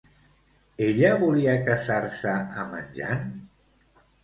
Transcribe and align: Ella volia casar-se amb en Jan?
Ella 0.85 1.11
volia 1.25 1.53
casar-se 1.67 2.35
amb 2.65 2.81
en 2.81 2.91
Jan? 2.99 3.25